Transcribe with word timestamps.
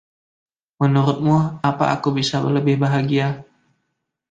Menurutmu, 0.81 1.35
apa 1.69 1.85
aku 1.95 2.09
bisa 2.19 2.37
lebih 2.57 2.75
bahagia? 2.83 3.27